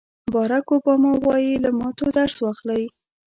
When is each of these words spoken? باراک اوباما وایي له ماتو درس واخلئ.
باراک 0.33 0.65
اوباما 0.73 1.11
وایي 1.25 1.53
له 1.63 1.69
ماتو 1.79 2.05
درس 2.17 2.37
واخلئ. 2.43 2.83